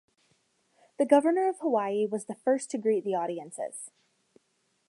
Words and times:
The 0.97 1.05
governor 1.05 1.47
of 1.47 1.59
Hawaii 1.59 2.07
was 2.07 2.25
the 2.25 2.33
first 2.33 2.71
to 2.71 2.79
greet 2.79 3.03
the 3.03 3.13
audiences. 3.13 3.91